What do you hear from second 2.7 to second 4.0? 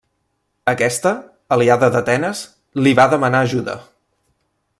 li va demanar ajuda.